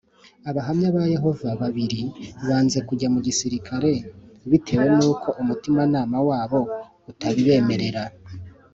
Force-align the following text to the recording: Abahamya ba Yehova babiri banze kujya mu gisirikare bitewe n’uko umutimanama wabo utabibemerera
Abahamya 0.49 0.87
ba 0.95 1.03
Yehova 1.13 1.49
babiri 1.61 2.01
banze 2.47 2.79
kujya 2.87 3.07
mu 3.13 3.19
gisirikare 3.27 3.91
bitewe 4.51 4.85
n’uko 4.99 5.27
umutimanama 5.41 6.17
wabo 6.29 6.59
utabibemerera 7.11 8.03